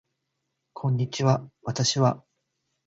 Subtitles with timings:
[0.73, 2.23] こんにちは私は